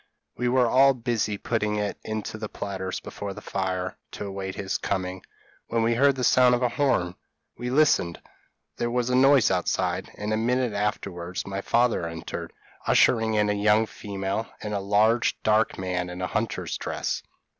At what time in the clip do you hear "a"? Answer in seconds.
6.63-6.69, 9.11-9.15, 10.33-10.37, 13.47-13.53, 14.73-14.79, 16.19-16.25